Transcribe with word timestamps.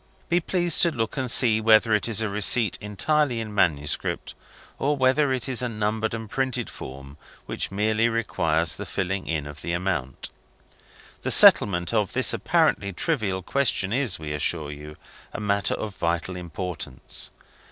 Be 0.29 0.39
pleased 0.39 0.81
to 0.81 0.89
look 0.89 1.15
and 1.15 1.29
see 1.29 1.61
whether 1.61 1.93
it 1.93 2.07
is 2.09 2.21
a 2.23 2.27
receipt 2.27 2.75
entirely 2.81 3.39
in 3.39 3.53
manuscript, 3.53 4.33
or 4.79 4.97
whether 4.97 5.31
it 5.31 5.47
is 5.47 5.61
a 5.61 5.69
numbered 5.69 6.15
and 6.15 6.27
printed 6.27 6.71
form 6.71 7.17
which 7.45 7.69
merely 7.69 8.09
requires 8.09 8.75
the 8.75 8.87
filling 8.87 9.27
in 9.27 9.45
of 9.45 9.61
the 9.61 9.73
amount. 9.73 10.31
The 11.21 11.29
settlement 11.29 11.93
of 11.93 12.13
this 12.13 12.33
apparently 12.33 12.91
trivial 12.93 13.43
question 13.43 13.93
is, 13.93 14.17
we 14.17 14.31
assure 14.31 14.71
you, 14.71 14.97
a 15.33 15.39
matter 15.39 15.75
of 15.75 15.95
vital 15.95 16.35
importance. 16.35 17.29